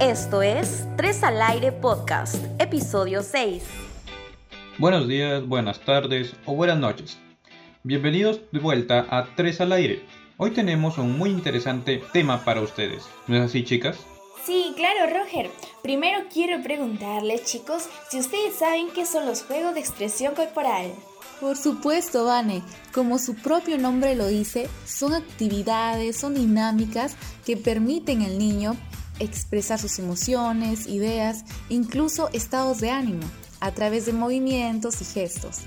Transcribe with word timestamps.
Esto 0.00 0.40
es 0.40 0.86
Tres 0.96 1.22
al 1.22 1.42
Aire 1.42 1.72
Podcast, 1.72 2.36
episodio 2.58 3.22
6. 3.22 3.62
Buenos 4.78 5.06
días, 5.06 5.46
buenas 5.46 5.80
tardes 5.80 6.34
o 6.46 6.54
buenas 6.54 6.78
noches. 6.78 7.18
Bienvenidos 7.82 8.40
de 8.50 8.60
vuelta 8.60 9.06
a 9.10 9.26
Tres 9.36 9.60
al 9.60 9.72
Aire. 9.72 10.02
Hoy 10.38 10.52
tenemos 10.52 10.96
un 10.96 11.18
muy 11.18 11.28
interesante 11.28 12.02
tema 12.14 12.46
para 12.46 12.62
ustedes. 12.62 13.04
¿No 13.26 13.36
es 13.36 13.42
así, 13.42 13.62
chicas? 13.62 13.98
Sí, 14.46 14.72
claro, 14.74 15.12
Roger. 15.12 15.50
Primero 15.82 16.24
quiero 16.32 16.62
preguntarles, 16.62 17.44
chicos, 17.44 17.86
si 18.10 18.20
ustedes 18.20 18.54
saben 18.54 18.88
qué 18.94 19.04
son 19.04 19.26
los 19.26 19.42
juegos 19.42 19.74
de 19.74 19.80
expresión 19.80 20.34
corporal. 20.34 20.92
Por 21.42 21.58
supuesto, 21.58 22.24
Vane. 22.24 22.62
Como 22.94 23.18
su 23.18 23.34
propio 23.34 23.76
nombre 23.76 24.14
lo 24.14 24.28
dice, 24.28 24.66
son 24.86 25.12
actividades, 25.12 26.16
son 26.16 26.36
dinámicas 26.36 27.16
que 27.44 27.58
permiten 27.58 28.22
al 28.22 28.38
niño 28.38 28.78
expresar 29.20 29.78
sus 29.78 29.98
emociones, 29.98 30.86
ideas, 30.86 31.44
incluso 31.68 32.28
estados 32.32 32.80
de 32.80 32.90
ánimo, 32.90 33.22
a 33.60 33.72
través 33.72 34.06
de 34.06 34.12
movimientos 34.12 35.00
y 35.00 35.04
gestos. 35.04 35.60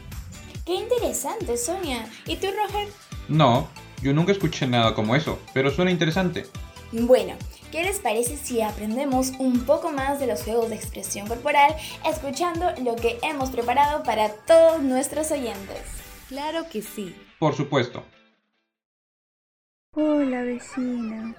Qué 0.65 0.75
interesante, 0.75 1.57
Sonia. 1.57 2.09
¿Y 2.25 2.37
tú, 2.37 2.47
Roger? 2.47 2.87
No, 3.27 3.67
yo 4.01 4.13
nunca 4.13 4.31
escuché 4.31 4.67
nada 4.67 4.93
como 4.95 5.15
eso, 5.15 5.39
pero 5.53 5.71
suena 5.71 5.91
interesante. 5.91 6.45
Bueno, 6.91 7.33
¿qué 7.71 7.83
les 7.83 7.99
parece 7.99 8.37
si 8.37 8.61
aprendemos 8.61 9.31
un 9.39 9.61
poco 9.61 9.91
más 9.91 10.19
de 10.19 10.27
los 10.27 10.43
juegos 10.43 10.69
de 10.69 10.75
expresión 10.75 11.27
corporal 11.27 11.75
escuchando 12.05 12.71
lo 12.83 12.95
que 12.95 13.19
hemos 13.23 13.49
preparado 13.49 14.03
para 14.03 14.29
todos 14.29 14.81
nuestros 14.81 15.31
oyentes? 15.31 15.81
Claro 16.27 16.67
que 16.69 16.81
sí. 16.81 17.15
Por 17.39 17.55
supuesto. 17.55 18.03
Hola, 19.95 20.41
vecina. 20.41 21.35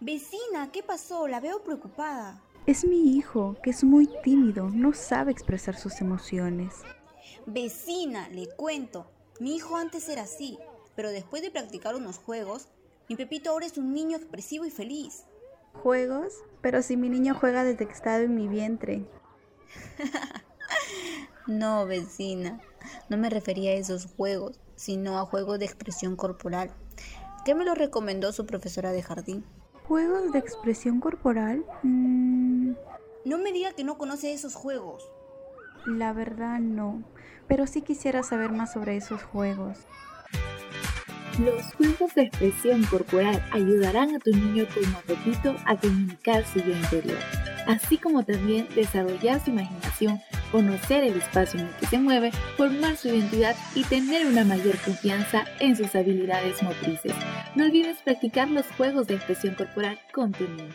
Vecina, 0.00 0.70
¿qué 0.72 0.82
pasó? 0.82 1.28
La 1.28 1.40
veo 1.40 1.62
preocupada. 1.62 2.40
Es 2.66 2.84
mi 2.84 3.16
hijo, 3.16 3.56
que 3.62 3.70
es 3.70 3.84
muy 3.84 4.08
tímido, 4.22 4.70
no 4.70 4.94
sabe 4.94 5.32
expresar 5.32 5.76
sus 5.76 6.00
emociones. 6.00 6.74
Vecina, 7.46 8.28
le 8.30 8.48
cuento. 8.48 9.06
Mi 9.38 9.56
hijo 9.56 9.76
antes 9.76 10.08
era 10.08 10.22
así, 10.22 10.58
pero 10.96 11.10
después 11.10 11.42
de 11.42 11.50
practicar 11.50 11.94
unos 11.94 12.18
juegos, 12.18 12.68
mi 13.08 13.16
Pepito 13.16 13.50
ahora 13.50 13.66
es 13.66 13.76
un 13.76 13.92
niño 13.92 14.16
expresivo 14.16 14.64
y 14.64 14.70
feliz. 14.70 15.24
¿Juegos? 15.74 16.34
Pero 16.62 16.80
si 16.80 16.96
mi 16.96 17.10
niño 17.10 17.34
juega 17.34 17.64
desde 17.64 17.86
que 17.86 17.92
estaba 17.92 18.18
en 18.18 18.34
mi 18.34 18.48
vientre. 18.48 19.04
no, 21.46 21.84
vecina, 21.84 22.60
no 23.10 23.18
me 23.18 23.28
refería 23.28 23.72
a 23.72 23.74
esos 23.74 24.06
juegos, 24.16 24.58
sino 24.76 25.18
a 25.18 25.26
juegos 25.26 25.58
de 25.58 25.66
expresión 25.66 26.16
corporal. 26.16 26.72
¿Qué 27.44 27.54
me 27.54 27.64
lo 27.64 27.74
recomendó 27.74 28.32
su 28.32 28.46
profesora 28.46 28.92
de 28.92 29.02
jardín? 29.02 29.44
¿Juegos 29.86 30.32
de 30.32 30.38
expresión 30.38 31.00
corporal? 31.00 31.64
Mm, 31.82 32.72
No 33.24 33.38
me 33.38 33.52
diga 33.52 33.72
que 33.72 33.84
no 33.84 33.96
conoce 33.98 34.32
esos 34.32 34.54
juegos. 34.54 35.10
la 35.86 36.12
verdad 36.14 36.60
no, 36.60 37.02
pero 37.46 37.66
sí 37.66 37.82
quisiera 37.82 38.22
saber 38.22 38.50
más 38.52 38.72
sobre 38.72 38.96
esos 38.96 39.22
juegos. 39.22 39.76
Los 41.38 41.74
juegos 41.74 42.14
de 42.14 42.22
expresión 42.22 42.84
corporal 42.84 43.42
ayudarán 43.52 44.14
a 44.14 44.18
tu 44.18 44.30
niño 44.30 44.66
como 44.72 44.96
apetito 44.98 45.54
a 45.66 45.76
comunicar 45.76 46.46
su 46.46 46.60
yo 46.60 46.70
interior, 46.72 47.18
así 47.66 47.98
como 47.98 48.22
también 48.24 48.66
desarrollar 48.74 49.44
su 49.44 49.50
imaginación, 49.50 50.20
conocer 50.54 51.02
el 51.02 51.16
espacio 51.16 51.58
en 51.58 51.66
el 51.66 51.74
que 51.74 51.86
se 51.86 51.98
mueve, 51.98 52.30
formar 52.56 52.96
su 52.96 53.08
identidad 53.08 53.56
y 53.74 53.82
tener 53.82 54.24
una 54.24 54.44
mayor 54.44 54.78
confianza 54.78 55.46
en 55.58 55.74
sus 55.74 55.92
habilidades 55.96 56.62
motrices. 56.62 57.12
No 57.56 57.64
olvides 57.64 57.96
practicar 58.04 58.48
los 58.48 58.64
juegos 58.76 59.08
de 59.08 59.16
expresión 59.16 59.56
corporal 59.56 59.98
con 60.14 60.30
tu 60.30 60.46
niño. 60.46 60.72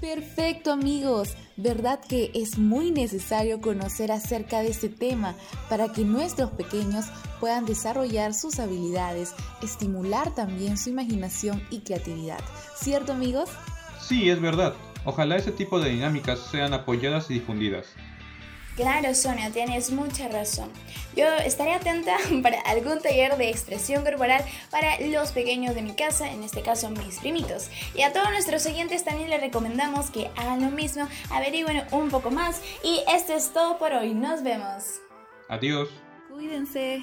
Perfecto 0.00 0.72
amigos, 0.72 1.36
¿verdad 1.56 2.00
que 2.00 2.32
es 2.34 2.58
muy 2.58 2.90
necesario 2.90 3.60
conocer 3.60 4.10
acerca 4.10 4.62
de 4.62 4.70
este 4.70 4.88
tema 4.88 5.36
para 5.68 5.92
que 5.92 6.02
nuestros 6.02 6.50
pequeños 6.50 7.04
puedan 7.38 7.66
desarrollar 7.66 8.34
sus 8.34 8.58
habilidades, 8.58 9.32
estimular 9.62 10.34
también 10.34 10.76
su 10.76 10.90
imaginación 10.90 11.62
y 11.70 11.82
creatividad? 11.82 12.40
¿Cierto 12.74 13.12
amigos? 13.12 13.48
Sí, 14.00 14.28
es 14.28 14.40
verdad. 14.40 14.74
Ojalá 15.04 15.36
ese 15.36 15.52
tipo 15.52 15.80
de 15.80 15.90
dinámicas 15.90 16.38
sean 16.50 16.74
apoyadas 16.74 17.30
y 17.30 17.34
difundidas. 17.34 17.86
Claro, 18.76 19.14
Sonia, 19.14 19.50
tienes 19.50 19.90
mucha 19.90 20.28
razón. 20.28 20.70
Yo 21.14 21.26
estaré 21.44 21.74
atenta 21.74 22.16
para 22.42 22.60
algún 22.62 23.02
taller 23.02 23.36
de 23.36 23.50
expresión 23.50 24.02
corporal 24.02 24.42
para 24.70 24.98
los 25.00 25.32
pequeños 25.32 25.74
de 25.74 25.82
mi 25.82 25.94
casa, 25.94 26.30
en 26.30 26.42
este 26.42 26.62
caso 26.62 26.88
mis 26.88 27.18
primitos. 27.18 27.68
Y 27.94 28.02
a 28.02 28.12
todos 28.12 28.30
nuestros 28.30 28.64
oyentes 28.64 29.04
también 29.04 29.28
les 29.28 29.42
recomendamos 29.42 30.10
que 30.10 30.30
hagan 30.36 30.62
lo 30.62 30.70
mismo, 30.70 31.06
averigüen 31.30 31.82
un 31.90 32.08
poco 32.08 32.30
más. 32.30 32.62
Y 32.82 33.02
esto 33.12 33.34
es 33.34 33.52
todo 33.52 33.78
por 33.78 33.92
hoy. 33.92 34.14
Nos 34.14 34.42
vemos. 34.42 35.00
Adiós. 35.48 35.90
Cuídense. 36.30 37.02